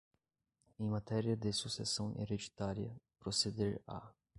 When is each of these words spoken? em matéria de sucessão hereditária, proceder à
em 0.79 0.87
matéria 0.87 1.37
de 1.37 1.53
sucessão 1.53 2.11
hereditária, 2.17 2.99
proceder 3.19 3.79
à 3.85 4.11